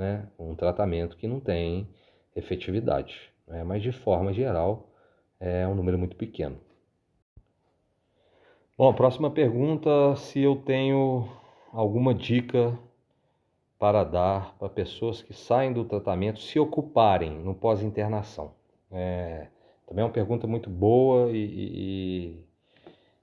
né, 0.00 0.26
um 0.38 0.56
tratamento 0.56 1.16
que 1.16 1.28
não 1.28 1.38
tem 1.38 1.86
efetividade 2.34 3.30
né? 3.50 3.64
mas 3.64 3.82
de 3.82 3.92
forma 3.92 4.32
geral 4.32 4.88
é 5.38 5.66
um 5.66 5.74
número 5.74 5.98
muito 5.98 6.16
pequeno. 6.16 6.56
Bom, 8.78 8.94
próxima 8.94 9.30
pergunta: 9.30 10.16
se 10.16 10.40
eu 10.40 10.56
tenho 10.56 11.28
alguma 11.72 12.14
dica 12.14 12.78
para 13.78 14.04
dar 14.04 14.56
para 14.58 14.68
pessoas 14.68 15.22
que 15.22 15.34
saem 15.34 15.72
do 15.72 15.84
tratamento 15.84 16.40
se 16.40 16.58
ocuparem 16.58 17.30
no 17.30 17.54
pós-internação? 17.54 18.54
É, 18.92 19.48
também 19.86 20.02
é 20.02 20.06
uma 20.06 20.12
pergunta 20.12 20.46
muito 20.46 20.70
boa 20.70 21.30
e, 21.30 21.36
e 21.36 22.44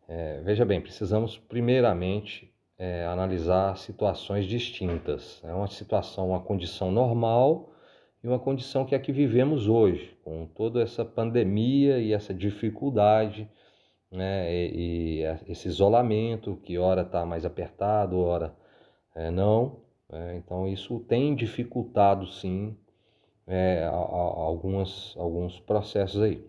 é, 0.07 0.41
veja 0.41 0.65
bem, 0.65 0.81
precisamos 0.81 1.37
primeiramente 1.37 2.53
é, 2.77 3.05
analisar 3.05 3.77
situações 3.77 4.45
distintas. 4.45 5.41
É 5.43 5.53
uma 5.53 5.67
situação, 5.67 6.29
uma 6.29 6.41
condição 6.41 6.91
normal 6.91 7.71
e 8.23 8.27
uma 8.27 8.39
condição 8.39 8.85
que 8.85 8.95
é 8.95 8.99
que 8.99 9.11
vivemos 9.11 9.67
hoje, 9.67 10.15
com 10.23 10.45
toda 10.47 10.81
essa 10.81 11.03
pandemia 11.03 11.99
e 11.99 12.13
essa 12.13 12.33
dificuldade, 12.33 13.49
né, 14.11 14.53
e, 14.53 15.21
e 15.21 15.51
esse 15.51 15.67
isolamento, 15.67 16.55
que 16.63 16.77
ora 16.77 17.01
está 17.01 17.25
mais 17.25 17.45
apertado, 17.45 18.19
ora 18.19 18.55
é, 19.15 19.31
não. 19.31 19.81
É, 20.09 20.37
então 20.37 20.67
isso 20.67 20.99
tem 21.01 21.35
dificultado 21.35 22.27
sim 22.27 22.77
é, 23.45 23.83
a, 23.83 23.89
a, 23.89 23.93
algumas, 23.93 25.15
alguns 25.17 25.59
processos 25.59 26.21
aí. 26.21 26.45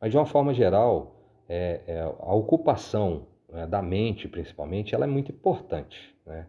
Mas 0.00 0.10
de 0.10 0.16
uma 0.16 0.26
forma 0.26 0.54
geral, 0.54 1.16
é, 1.48 1.80
é 1.86 2.00
a 2.00 2.34
ocupação 2.34 3.26
né, 3.52 3.66
da 3.66 3.82
mente, 3.82 4.26
principalmente, 4.26 4.94
ela 4.94 5.04
é 5.04 5.08
muito 5.08 5.30
importante. 5.30 6.16
Né? 6.26 6.46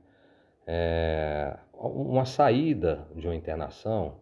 É, 0.66 1.58
uma 1.74 2.26
saída 2.26 3.06
de 3.14 3.28
uma 3.28 3.36
internação, 3.36 4.16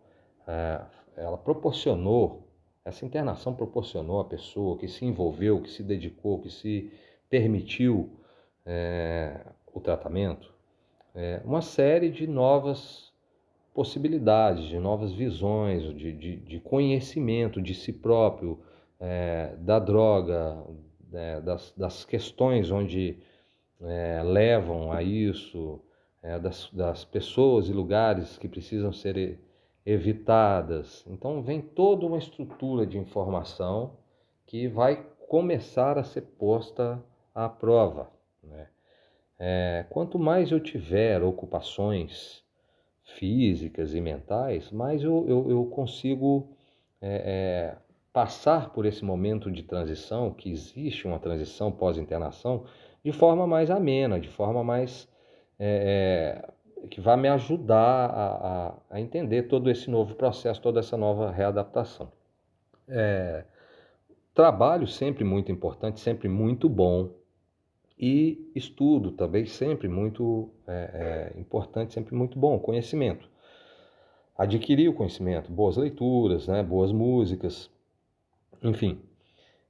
é, 0.47 0.81
ela 1.15 1.37
proporcionou, 1.37 2.47
essa 2.83 3.05
internação 3.05 3.53
proporcionou 3.53 4.19
à 4.19 4.25
pessoa 4.25 4.77
que 4.77 4.87
se 4.87 5.05
envolveu, 5.05 5.61
que 5.61 5.69
se 5.69 5.83
dedicou, 5.83 6.39
que 6.39 6.49
se 6.49 6.91
permitiu 7.29 8.19
é, 8.65 9.39
o 9.71 9.79
tratamento, 9.79 10.51
é, 11.13 11.41
uma 11.45 11.61
série 11.61 12.09
de 12.09 12.25
novas 12.25 13.11
possibilidades, 13.73 14.65
de 14.65 14.79
novas 14.79 15.13
visões, 15.13 15.83
de, 15.95 16.11
de, 16.11 16.35
de 16.37 16.59
conhecimento 16.59 17.61
de 17.61 17.73
si 17.75 17.93
próprio, 17.93 18.59
é, 18.99 19.55
da 19.59 19.79
droga, 19.79 20.61
é, 21.13 21.41
das, 21.41 21.73
das, 21.75 22.05
questões 22.05 22.71
onde 22.71 23.17
é, 23.81 24.21
levam 24.23 24.91
a 24.91 25.01
isso, 25.03 25.79
é, 26.21 26.39
das, 26.39 26.69
das 26.71 27.03
pessoas 27.03 27.67
e 27.67 27.73
lugares 27.73 28.37
que 28.37 28.47
precisam 28.47 28.93
ser 28.93 29.39
evitadas. 29.85 31.05
Então, 31.07 31.41
vem 31.41 31.61
toda 31.61 32.05
uma 32.05 32.17
estrutura 32.17 32.85
de 32.85 32.97
informação 32.97 33.97
que 34.45 34.67
vai 34.67 35.05
começar 35.27 35.97
a 35.97 36.03
ser 36.03 36.21
posta 36.21 37.03
à 37.33 37.47
prova. 37.49 38.11
Né? 38.43 38.67
É, 39.39 39.85
quanto 39.89 40.19
mais 40.19 40.51
eu 40.51 40.59
tiver 40.59 41.23
ocupações 41.23 42.43
físicas 43.03 43.93
e 43.93 44.01
mentais, 44.01 44.71
mais 44.71 45.03
eu, 45.03 45.25
eu, 45.27 45.49
eu 45.49 45.65
consigo 45.65 46.49
é, 47.01 47.77
é, 47.77 47.90
passar 48.13 48.71
por 48.71 48.85
esse 48.85 49.03
momento 49.03 49.51
de 49.51 49.63
transição, 49.63 50.31
que 50.31 50.51
existe 50.51 51.07
uma 51.07 51.19
transição 51.19 51.71
pós-internação, 51.71 52.65
de 53.03 53.11
forma 53.11 53.47
mais 53.47 53.69
amena, 53.71 54.19
de 54.19 54.29
forma 54.29 54.63
mais 54.63 55.07
é, 55.57 56.43
é 56.47 56.87
que 56.87 56.99
vai 56.99 57.15
me 57.15 57.27
ajudar 57.27 58.09
a, 58.09 58.27
a, 58.27 58.73
a, 58.89 59.01
entender 59.01 59.43
todo 59.43 59.69
esse 59.69 59.89
novo 59.89 60.15
processo, 60.15 60.61
toda 60.61 60.79
essa 60.79 60.97
nova 60.97 61.31
readaptação. 61.31 62.11
É, 62.87 63.45
trabalho 64.33 64.87
sempre 64.87 65.23
muito 65.23 65.51
importante, 65.51 65.99
sempre 65.99 66.27
muito 66.27 66.67
bom, 66.67 67.11
e 67.99 68.51
estudo 68.55 69.11
também 69.11 69.45
sempre 69.45 69.87
muito 69.87 70.49
é, 70.67 71.31
é, 71.35 71.39
importante, 71.39 71.93
sempre 71.93 72.15
muito 72.15 72.39
bom, 72.39 72.57
conhecimento. 72.57 73.29
Adquirir 74.35 74.89
o 74.89 74.93
conhecimento, 74.93 75.51
boas 75.51 75.77
leituras, 75.77 76.47
né, 76.47 76.63
boas 76.63 76.91
músicas, 76.91 77.69
enfim. 78.61 79.01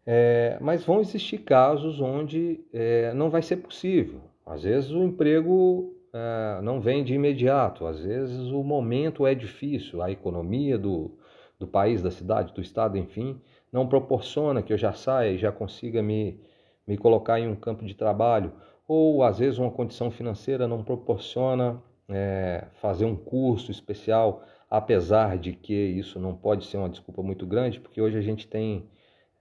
É, 0.06 0.58
mas 0.60 0.84
vão 0.84 1.00
existir 1.00 1.40
casos 1.40 2.02
onde 2.02 2.60
é, 2.74 3.14
não 3.14 3.30
vai 3.30 3.42
ser 3.42 3.58
possível. 3.58 4.22
Às 4.46 4.64
vezes 4.64 4.92
o 4.92 5.04
emprego 5.04 5.94
é, 6.14 6.62
não 6.62 6.82
vem 6.82 7.04
de 7.04 7.14
imediato. 7.14 7.86
Às 7.86 8.00
vezes 8.00 8.50
o 8.50 8.64
momento 8.64 9.26
é 9.26 9.36
difícil, 9.36 10.02
a 10.02 10.12
economia 10.12 10.78
do, 10.78 11.18
do 11.60 11.68
país, 11.68 12.02
da 12.02 12.12
cidade, 12.12 12.54
do 12.54 12.62
estado, 12.62 12.98
enfim, 12.98 13.40
não 13.72 13.88
proporciona 13.88 14.62
que 14.62 14.74
eu 14.74 14.78
já 14.78 14.94
saia 14.94 15.32
e 15.32 15.38
já 15.38 15.52
consiga 15.52 16.02
me, 16.02 16.40
me 16.88 16.98
colocar 16.98 17.40
em 17.40 17.48
um 17.48 17.56
campo 17.56 17.86
de 17.86 17.94
trabalho. 17.94 18.52
Ou 18.88 19.24
às 19.24 19.40
vezes 19.40 19.60
uma 19.60 19.72
condição 19.72 20.12
financeira 20.12 20.68
não 20.68 20.84
proporciona 20.84 21.82
é, 22.10 22.66
fazer 22.82 23.06
um 23.06 23.16
curso 23.16 23.72
especial, 23.72 24.44
apesar 24.72 25.38
de 25.38 25.52
que 25.52 25.74
isso 25.74 26.18
não 26.18 26.34
pode 26.34 26.66
ser 26.66 26.78
uma 26.78 26.88
desculpa 26.88 27.22
muito 27.22 27.46
grande, 27.46 27.78
porque 27.78 28.02
hoje 28.02 28.18
a 28.18 28.22
gente 28.22 28.48
tem 28.48 28.90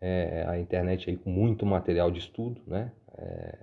é, 0.00 0.44
a 0.48 0.58
internet 0.58 1.08
aí 1.08 1.16
com 1.16 1.30
muito 1.30 1.64
material 1.64 2.10
de 2.10 2.18
estudo, 2.18 2.60
né? 2.66 2.90
É, 3.16 3.58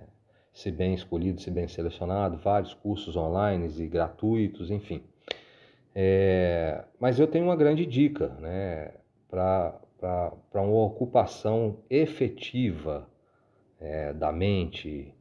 se 0.50 0.70
bem 0.72 0.94
escolhido, 0.94 1.42
se 1.42 1.50
bem 1.50 1.68
selecionado, 1.68 2.38
vários 2.38 2.72
cursos 2.72 3.16
online 3.16 3.68
e 3.78 3.86
gratuitos, 3.86 4.70
enfim. 4.70 5.04
É, 5.94 6.84
mas 6.98 7.20
eu 7.20 7.26
tenho 7.26 7.44
uma 7.44 7.56
grande 7.56 7.84
dica 7.84 8.28
né, 8.40 8.94
para 9.28 9.78
uma 10.54 10.84
ocupação 10.84 11.80
efetiva 11.90 13.08
é, 13.78 14.12
da 14.14 14.32
mente 14.32 15.14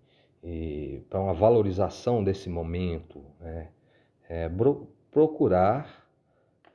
e 0.44 1.04
para 1.10 1.20
uma 1.20 1.34
valorização 1.34 2.24
desse 2.24 2.50
momento. 2.50 3.24
Né, 3.40 3.70
é, 4.30 4.50
procurar 5.12 6.07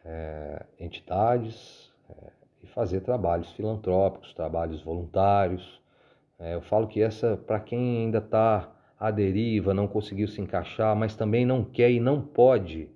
é, 0.04 0.64
entidades 0.78 1.92
é, 2.08 2.30
e 2.62 2.66
fazer 2.66 3.00
trabalhos 3.00 3.50
filantrópicos, 3.52 4.34
trabalhos 4.34 4.82
voluntários. 4.82 5.80
É, 6.38 6.54
eu 6.54 6.62
falo 6.62 6.86
que 6.86 7.00
essa, 7.00 7.36
para 7.36 7.60
quem 7.60 8.04
ainda 8.04 8.18
está 8.18 8.70
à 8.98 9.10
deriva, 9.10 9.74
não 9.74 9.88
conseguiu 9.88 10.28
se 10.28 10.40
encaixar, 10.40 10.94
mas 10.94 11.14
também 11.16 11.44
não 11.44 11.64
quer 11.64 11.90
e 11.90 12.00
não 12.00 12.20
pode 12.20 12.88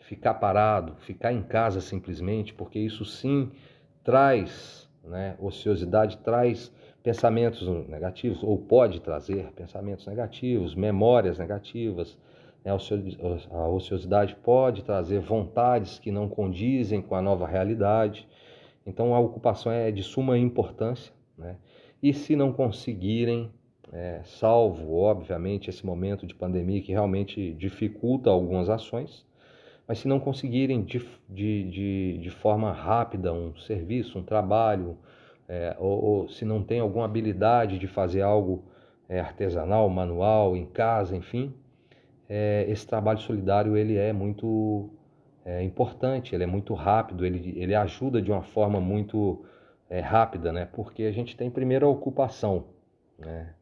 ficar 0.00 0.34
parado, 0.34 0.96
ficar 1.00 1.32
em 1.32 1.42
casa 1.42 1.80
simplesmente, 1.80 2.54
porque 2.54 2.78
isso 2.78 3.04
sim 3.04 3.50
traz, 4.02 4.88
né, 5.04 5.36
ociosidade 5.38 6.16
traz 6.18 6.72
pensamentos 7.02 7.66
negativos, 7.88 8.42
ou 8.42 8.58
pode 8.58 9.00
trazer 9.00 9.52
pensamentos 9.52 10.06
negativos, 10.06 10.74
memórias 10.74 11.38
negativas? 11.38 12.18
A 12.70 13.68
ociosidade 13.68 14.36
pode 14.36 14.84
trazer 14.84 15.20
vontades 15.20 15.98
que 15.98 16.10
não 16.10 16.28
condizem 16.28 17.00
com 17.00 17.14
a 17.14 17.22
nova 17.22 17.46
realidade. 17.46 18.28
Então, 18.86 19.14
a 19.14 19.20
ocupação 19.20 19.70
é 19.72 19.90
de 19.90 20.02
suma 20.02 20.38
importância. 20.38 21.12
Né? 21.36 21.56
E 22.02 22.12
se 22.12 22.36
não 22.36 22.52
conseguirem, 22.52 23.50
é, 23.92 24.20
salvo, 24.24 24.96
obviamente, 24.96 25.70
esse 25.70 25.84
momento 25.84 26.26
de 26.26 26.34
pandemia 26.34 26.80
que 26.80 26.92
realmente 26.92 27.54
dificulta 27.54 28.30
algumas 28.30 28.68
ações, 28.68 29.26
mas 29.86 30.00
se 30.00 30.08
não 30.08 30.20
conseguirem 30.20 30.82
de, 30.82 31.06
de, 31.28 31.64
de, 31.70 32.18
de 32.18 32.30
forma 32.30 32.72
rápida 32.72 33.32
um 33.32 33.56
serviço, 33.56 34.18
um 34.18 34.22
trabalho, 34.22 34.98
é, 35.48 35.74
ou, 35.78 36.04
ou, 36.04 36.28
se 36.28 36.44
não 36.44 36.62
tem 36.62 36.78
alguma 36.78 37.06
habilidade 37.06 37.78
de 37.78 37.86
fazer 37.86 38.20
algo 38.20 38.64
é, 39.08 39.18
artesanal, 39.18 39.88
manual, 39.88 40.54
em 40.54 40.66
casa, 40.66 41.16
enfim, 41.16 41.54
é, 42.28 42.66
esse 42.68 42.86
trabalho 42.86 43.20
solidário 43.20 43.76
ele 43.76 43.96
é 43.96 44.12
muito 44.12 44.90
é, 45.44 45.62
importante, 45.62 46.34
ele 46.34 46.44
é 46.44 46.46
muito 46.46 46.74
rápido, 46.74 47.24
ele, 47.24 47.54
ele 47.56 47.74
ajuda 47.74 48.20
de 48.20 48.30
uma 48.30 48.42
forma 48.42 48.80
muito 48.80 49.44
é, 49.88 50.00
rápida, 50.00 50.52
né? 50.52 50.68
Porque 50.70 51.04
a 51.04 51.12
gente 51.12 51.36
tem 51.36 51.50
primeiro 51.50 51.86
a 51.86 51.88
ocupação, 51.88 52.66
né? 53.18 53.54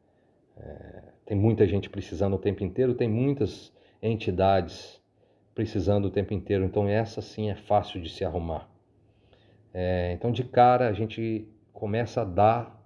É, 0.59 1.03
tem 1.25 1.37
muita 1.37 1.67
gente 1.67 1.89
precisando 1.89 2.35
o 2.35 2.39
tempo 2.39 2.65
inteiro, 2.65 2.95
tem 2.95 3.09
muitas 3.09 3.73
entidades 4.03 5.01
precisando 5.55 6.07
o 6.07 6.11
tempo 6.11 6.35
inteiro, 6.35 6.65
então 6.65 6.89
essa 6.89 7.23
sim 7.23 7.51
é 7.51 7.55
fácil 7.55 8.01
de 8.01 8.11
se 8.11 8.25
arrumar. 8.25 8.69
É, 9.73 10.13
então 10.13 10.31
de 10.33 10.43
cara 10.45 10.89
a 10.89 10.93
gente 10.93 11.49
começa 11.73 12.23
a 12.23 12.25
dar 12.25 12.83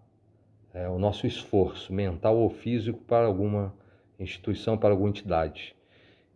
é, 0.74 0.88
o 0.88 0.98
nosso 0.98 1.26
esforço 1.26 1.92
mental 1.92 2.36
ou 2.36 2.50
físico 2.50 2.98
para 2.98 3.26
alguma 3.26 3.74
instituição, 4.22 4.76
para 4.76 4.90
alguma 4.90 5.10
entidade. 5.10 5.74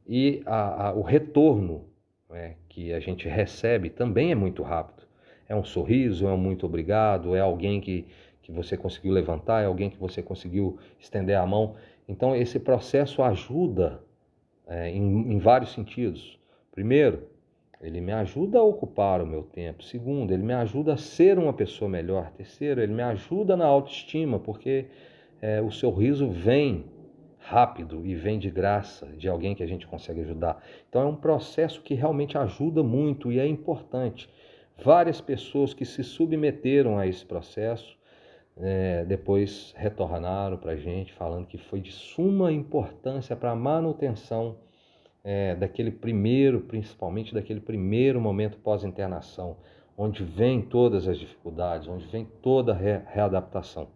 E 0.07 0.43
a, 0.45 0.89
a, 0.89 0.95
o 0.95 1.03
retorno 1.03 1.87
né, 2.29 2.57
que 2.69 2.93
a 2.93 3.01
gente 3.01 3.29
recebe 3.29 3.91
também 3.91 4.33
é 4.33 4.35
muito 4.35 4.63
rápido. 4.63 5.07
É 5.49 5.55
um 5.55 5.65
sorriso, 5.65 6.27
é 6.27 6.33
um 6.33 6.39
muito 6.39 6.67
obrigado, 6.67 7.35
é 7.35 7.41
alguém 7.41 7.81
que, 7.81 8.07
que 8.43 8.51
você 8.51 8.77
conseguiu 8.77 9.13
levantar, 9.13 9.63
é 9.63 9.67
alguém 9.67 9.91
que 9.91 9.99
você 9.99 10.23
conseguiu 10.23 10.79
estender 10.99 11.37
a 11.37 11.47
mão. 11.47 11.77
Então, 12.09 12.35
esse 12.35 12.59
processo 12.59 13.23
ajuda 13.23 14.01
é, 14.67 14.91
em, 14.91 15.33
em 15.33 15.39
vários 15.39 15.73
sentidos. 15.73 16.39
Primeiro, 16.73 17.29
ele 17.81 18.01
me 18.01 18.13
ajuda 18.13 18.59
a 18.59 18.63
ocupar 18.63 19.21
o 19.21 19.27
meu 19.27 19.43
tempo. 19.43 19.85
Segundo, 19.85 20.33
ele 20.33 20.43
me 20.43 20.55
ajuda 20.55 20.95
a 20.95 20.97
ser 20.97 21.39
uma 21.39 21.53
pessoa 21.53 21.89
melhor. 21.89 22.31
Terceiro, 22.33 22.81
ele 22.81 22.95
me 22.95 23.03
ajuda 23.03 23.57
na 23.57 23.67
autoestima, 23.67 24.39
porque 24.39 24.87
é, 25.41 25.61
o 25.61 25.71
sorriso 25.71 26.31
vem 26.31 26.87
rápido 27.47 28.07
e 28.07 28.15
vem 28.15 28.39
de 28.39 28.51
graça 28.51 29.07
de 29.19 29.29
alguém 29.29 29.55
que 29.55 29.63
a 29.63 29.67
gente 29.67 29.87
consegue 29.87 30.23
ajudar. 30.23 30.63
Então 30.89 31.03
é 31.03 31.05
um 31.05 31.17
processo 31.17 31.83
que 31.83 31.95
realmente 31.95 32.39
ajuda 32.39 32.83
muito 32.83 33.31
e 33.31 33.39
é 33.39 33.47
importante. 33.47 34.29
Várias 34.83 35.21
pessoas 35.21 35.75
que 35.75 35.85
se 35.85 36.03
submeteram 36.03 36.99
a 36.99 37.07
esse 37.07 37.25
processo 37.25 37.97
é, 38.57 39.05
depois 39.05 39.75
retornaram 39.77 40.57
para 40.57 40.73
a 40.73 40.77
gente 40.77 41.13
falando 41.13 41.47
que 41.47 41.59
foi 41.59 41.81
de 41.81 41.93
suma 41.93 42.51
importância 42.51 43.37
para 43.37 43.51
a 43.51 43.57
manutenção 43.57 44.57
é, 45.23 45.55
daquele 45.55 45.91
primeiro, 45.91 46.61
principalmente 46.61 47.35
daquele 47.35 47.61
primeiro 47.61 48.21
momento 48.21 48.59
pós-internação, 48.59 49.57
onde 49.99 50.25
vem 50.25 50.63
todas 50.63 51.07
as 51.07 51.19
dificuldades, 51.19 51.89
onde 51.89 52.07
vem 52.07 52.27
toda 52.41 52.73
a 52.73 52.77
re 52.77 53.01
readaptação. 53.07 53.89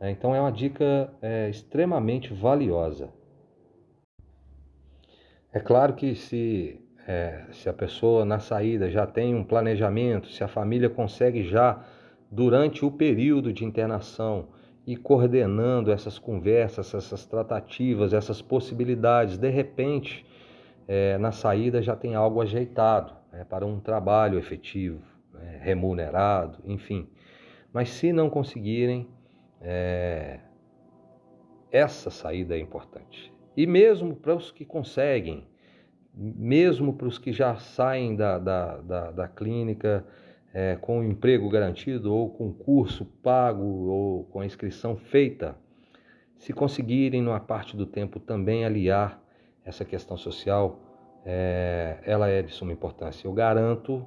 É, 0.00 0.10
então 0.10 0.34
é 0.34 0.40
uma 0.40 0.50
dica 0.50 1.12
é, 1.20 1.50
extremamente 1.50 2.32
valiosa. 2.32 3.10
É 5.52 5.60
claro 5.60 5.94
que 5.94 6.14
se, 6.14 6.80
é, 7.06 7.44
se 7.52 7.68
a 7.68 7.72
pessoa 7.72 8.24
na 8.24 8.38
saída 8.38 8.88
já 8.88 9.06
tem 9.06 9.34
um 9.34 9.44
planejamento, 9.44 10.28
se 10.28 10.42
a 10.42 10.48
família 10.48 10.88
consegue 10.88 11.42
já, 11.42 11.84
durante 12.30 12.84
o 12.84 12.90
período 12.90 13.52
de 13.52 13.64
internação, 13.64 14.48
ir 14.86 14.96
coordenando 14.96 15.92
essas 15.92 16.18
conversas, 16.18 16.94
essas 16.94 17.26
tratativas, 17.26 18.14
essas 18.14 18.40
possibilidades, 18.40 19.36
de 19.36 19.50
repente, 19.50 20.24
é, 20.88 21.18
na 21.18 21.30
saída 21.30 21.82
já 21.82 21.94
tem 21.94 22.14
algo 22.14 22.40
ajeitado 22.40 23.12
né, 23.32 23.44
para 23.44 23.66
um 23.66 23.78
trabalho 23.78 24.38
efetivo, 24.38 25.02
né, 25.34 25.60
remunerado, 25.62 26.58
enfim. 26.64 27.06
Mas 27.72 27.90
se 27.90 28.12
não 28.12 28.30
conseguirem, 28.30 29.06
é, 29.60 30.40
essa 31.70 32.10
saída 32.10 32.56
é 32.56 32.58
importante. 32.58 33.32
E 33.56 33.66
mesmo 33.66 34.14
para 34.14 34.34
os 34.34 34.50
que 34.50 34.64
conseguem, 34.64 35.46
mesmo 36.14 36.92
para 36.94 37.06
os 37.06 37.18
que 37.18 37.32
já 37.32 37.56
saem 37.56 38.16
da, 38.16 38.38
da, 38.38 38.76
da, 38.78 39.10
da 39.10 39.28
clínica 39.28 40.04
é, 40.52 40.76
com 40.76 41.00
o 41.00 41.04
emprego 41.04 41.48
garantido, 41.48 42.12
ou 42.12 42.30
com 42.30 42.52
curso 42.52 43.04
pago, 43.04 43.64
ou 43.64 44.24
com 44.24 44.42
inscrição 44.42 44.96
feita, 44.96 45.56
se 46.36 46.52
conseguirem, 46.52 47.22
numa 47.22 47.38
parte 47.38 47.76
do 47.76 47.86
tempo, 47.86 48.18
também 48.18 48.64
aliar 48.64 49.22
essa 49.64 49.84
questão 49.84 50.16
social, 50.16 50.80
é, 51.24 51.98
ela 52.02 52.28
é 52.28 52.42
de 52.42 52.50
suma 52.50 52.72
importância. 52.72 53.28
Eu 53.28 53.32
garanto 53.32 54.06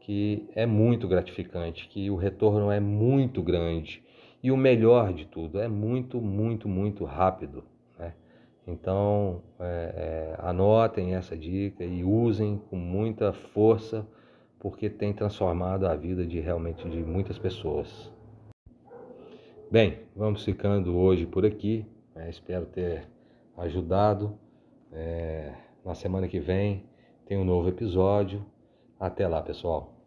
que 0.00 0.48
é 0.54 0.66
muito 0.66 1.06
gratificante, 1.06 1.88
que 1.88 2.10
o 2.10 2.16
retorno 2.16 2.70
é 2.70 2.80
muito 2.80 3.42
grande 3.42 4.02
e 4.42 4.50
o 4.50 4.56
melhor 4.56 5.12
de 5.12 5.26
tudo, 5.26 5.60
é 5.60 5.68
muito, 5.68 6.20
muito, 6.20 6.68
muito 6.68 7.04
rápido. 7.04 7.64
Né? 7.98 8.14
Então, 8.66 9.42
é, 9.58 10.34
é, 10.34 10.36
anotem 10.38 11.14
essa 11.14 11.36
dica 11.36 11.84
e 11.84 12.02
usem 12.02 12.60
com 12.70 12.76
muita 12.76 13.32
força, 13.32 14.06
porque 14.58 14.88
tem 14.88 15.12
transformado 15.12 15.86
a 15.86 15.94
vida 15.94 16.26
de 16.26 16.40
realmente 16.40 16.88
de 16.88 17.02
muitas 17.02 17.38
pessoas. 17.38 18.10
Bem, 19.70 20.00
vamos 20.16 20.44
ficando 20.44 20.96
hoje 20.96 21.26
por 21.26 21.46
aqui. 21.46 21.86
É, 22.14 22.28
espero 22.28 22.66
ter 22.66 23.06
ajudado. 23.56 24.38
É, 24.92 25.52
na 25.84 25.94
semana 25.94 26.26
que 26.26 26.40
vem 26.40 26.84
tem 27.26 27.38
um 27.38 27.44
novo 27.44 27.68
episódio. 27.68 28.44
Até 28.98 29.28
lá, 29.28 29.40
pessoal. 29.40 29.99